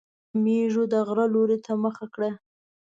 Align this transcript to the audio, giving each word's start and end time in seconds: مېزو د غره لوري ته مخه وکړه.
مېزو 0.43 0.83
د 0.93 0.93
غره 1.07 1.25
لوري 1.33 1.57
ته 1.65 1.71
مخه 1.83 2.05
وکړه. 2.07 2.31